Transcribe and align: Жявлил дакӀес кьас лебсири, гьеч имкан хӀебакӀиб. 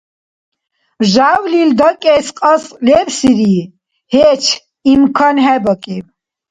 Жявлил 1.11 1.69
дакӀес 1.79 2.27
кьас 2.39 2.63
лебсири, 2.85 3.57
гьеч 4.13 4.43
имкан 4.91 5.37
хӀебакӀиб. 5.45 6.05